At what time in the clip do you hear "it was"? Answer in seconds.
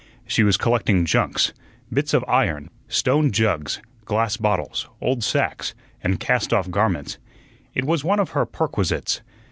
7.75-8.03